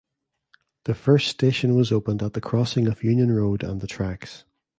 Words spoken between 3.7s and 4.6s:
the tracks.